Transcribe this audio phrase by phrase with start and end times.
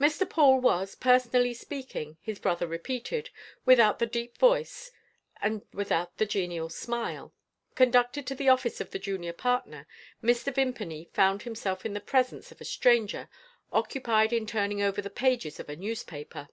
[0.00, 0.28] Mr.
[0.28, 3.30] Paul was, personally speaking, his brother repeated
[3.64, 4.90] without the deep voice,
[5.40, 7.32] and without the genial smile.
[7.76, 9.86] Conducted to the office of the junior partner,
[10.20, 10.52] Mr.
[10.52, 13.28] Vimpany found himself in the presence of a stranger,
[13.70, 16.48] occupied in turning over the pages of a newspaper.